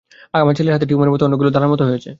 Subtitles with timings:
[0.33, 2.09] আমার ছেলের হাতে টিউমারের মত অনেকগুলো দলার মত হয়েছে।